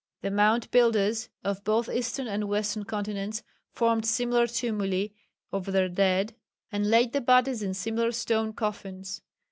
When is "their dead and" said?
5.69-6.89